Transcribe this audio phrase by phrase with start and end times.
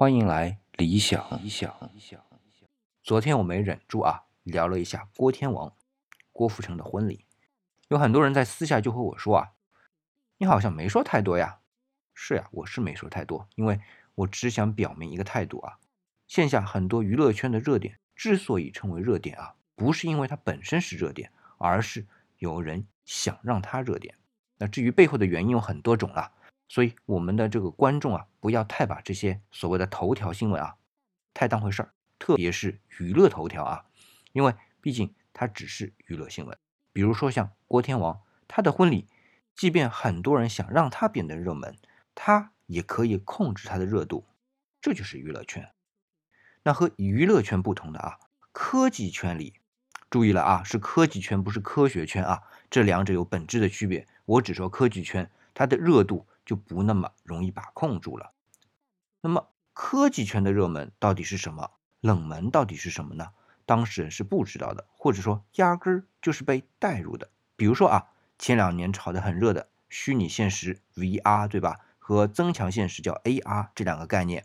[0.00, 1.22] 欢迎来理想。
[1.42, 2.18] 理想理想。
[3.02, 5.74] 昨天我没忍住啊，聊了一下郭天王、
[6.32, 7.26] 郭富城的婚礼。
[7.88, 9.50] 有很多人在私下就和我说啊，
[10.38, 11.58] 你好像没说太多呀。
[12.14, 13.78] 是呀，我是没说太多，因为
[14.14, 15.78] 我只想表明一个态度啊。
[16.26, 22.06] 线下很多娱乐圈的热点之所以称为热点啊，不是因为它本身是热点，而是
[22.38, 24.14] 有人想让它热点。
[24.56, 26.32] 那至于背后的原因有很多种啊。
[26.70, 30.76] 所以我们的这个观众啊，不要太把这些所谓的头条新闻啊，
[31.34, 33.84] 太当回事儿，特别是娱乐头条啊，
[34.30, 36.56] 因为毕竟它只是娱乐新闻。
[36.92, 39.08] 比如说像郭天王他的婚礼，
[39.56, 41.76] 即便很多人想让他变得热门，
[42.14, 44.28] 他也可以控制他的热度，
[44.80, 45.72] 这就是娱乐圈。
[46.62, 48.18] 那和娱乐圈不同的啊，
[48.52, 49.54] 科技圈里，
[50.08, 54.06] 注意了啊，是科技圈，不是科学圈啊，这两者有本质的区别。
[54.24, 56.28] 我只说科技圈，它的热度。
[56.50, 58.32] 就不那么容易把控住了。
[59.20, 61.70] 那么科技圈的热门到底是什么？
[62.00, 63.28] 冷门到底是什么呢？
[63.64, 67.30] 当事人是不知道的，或者说压根儿就是被带入的。
[67.54, 71.76] 比如说啊，前两年炒得很热的虚拟现实 VR，对吧？
[72.00, 74.44] 和增强现实叫 AR 这两个概念，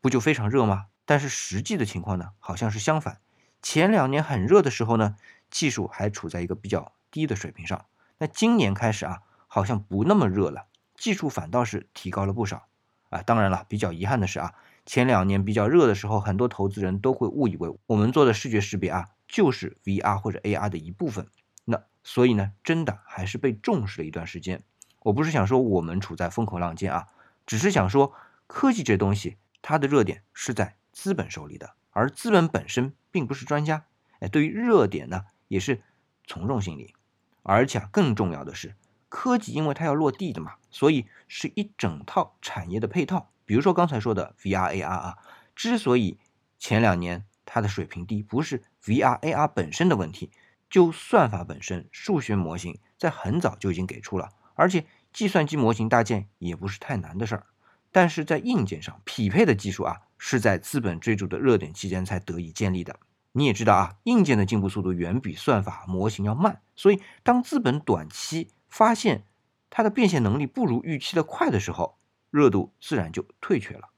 [0.00, 0.86] 不就非常热吗？
[1.04, 3.20] 但是实际的情况呢，好像是相反。
[3.60, 5.16] 前两年很热的时候呢，
[5.50, 7.84] 技术还处在一个比较低的水平上。
[8.16, 10.68] 那今年开始啊，好像不那么热了。
[11.02, 12.68] 技术反倒是提高了不少
[13.10, 13.22] 啊！
[13.22, 14.54] 当然了，比较遗憾的是啊，
[14.86, 21.26] 前两年比较热的时候，很多投资人都会误以为我们做的视觉识别啊，就是 VR 或者 AR 的一部分。
[21.64, 24.62] 那所以呢，真的还是被重视了一段时间。
[25.00, 27.08] 我不是想说我们处在风口浪尖啊，
[27.46, 28.12] 只是想说
[28.46, 33.86] 科技这东西，它的热点是在资本手里的，而资本本身并不是专家。
[34.20, 35.82] 哎，对于热点呢，也是
[36.28, 36.94] 从众心理。
[37.42, 38.76] 而且更重要的是。
[39.14, 43.28] 科技因为它要落地的嘛，所以是一整套产业的配套。
[43.44, 45.18] 比如说刚才说的 VR、AR 啊，
[45.54, 46.16] 之所以
[46.58, 50.30] 前两年它的水平低，不是 VR、AR 本身的问题，
[50.70, 57.46] 就算法本身、数学模型在很早就已经给出了，而且计算机模型搭建也不是太难的事儿。
[57.90, 62.98] 但是在硬件上匹配的技术啊，是在资本追逐的热点期间才得以建立的。
[63.32, 69.24] 你也知道啊，硬件的进步速度远比算法模型要慢，所以当资本短期发现
[69.68, 71.98] 它的变现能力不如预期的快的时候，
[72.30, 73.90] 热度自然就退却了。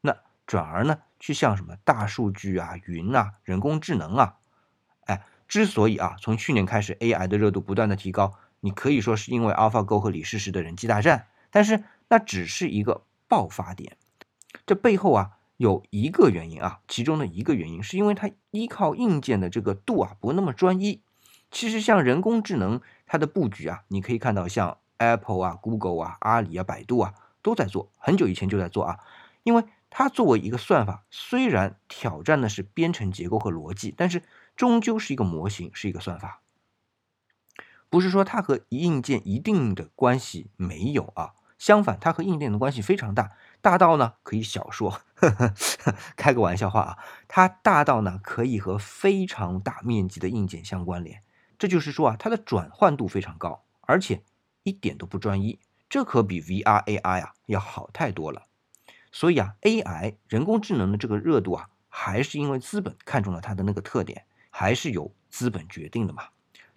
[0.00, 4.36] 那转而呢，去向什么大数据啊、云啊、人工智能啊，
[5.04, 13.98] 哎，之所以啊，从去年开始 AI 的热度不断的提高，你可以说是因为 AlphaGo 和李世石的人机大战，但是那只是一个爆发点。
[14.64, 21.02] 这背后啊，有一个原因啊，其中的一个原因是因为它依靠硬件的这个度啊不那么专一。
[21.50, 22.80] 其实像人工智能。
[23.14, 28.98] 它的布局啊，你可以看到，像 Apple 啊、Google 啊、阿里啊、百度啊，都在做，很久以前就在做啊。
[29.44, 34.24] 因为它作为一个算法，虽然挑战的是编程结构和逻辑，但是
[34.56, 36.40] 终究是一个模型，是一个算法。
[37.88, 45.54] 不是说它和硬件一定的关系没有啊，相反，它和硬件的关系非常大，大到呢可以小说呵呵，
[46.16, 46.98] 开个玩笑话啊，
[47.28, 51.22] 它大到呢可以和非常大面积的硬件相关联。
[51.58, 54.22] 这就是说啊，它的转换度非常高，而且
[54.62, 58.46] 一点都不专一，这可比 VR、AI 啊要好太多了。
[59.12, 66.24] 所以啊，AI 人工智能的这个热度啊，还是因为资本看中了它的那个特点，还是由资本决定的嘛。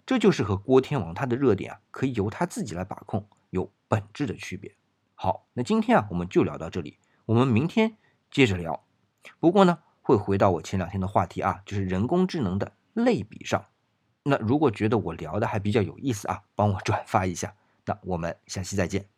[0.06, 4.74] 这就是和郭天王他的热点啊，可以由他自己来把控，有本质的区别。
[5.14, 7.96] 好，那今天啊，我们就聊到这里，我们明天
[8.30, 8.84] 接着聊。
[9.38, 13.66] 不过呢，会回到我前两天的话题啊，就是人工智能的类比上。
[14.28, 17.54] 那如果觉得我聊的还比较有意思啊，帮我转发一下。
[17.86, 19.17] 那我们下期再见。